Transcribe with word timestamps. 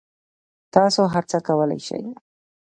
تاسو 0.75 1.01
هر 1.13 1.23
څه 1.31 1.37
کولای 1.47 1.79
شئ 1.87 2.03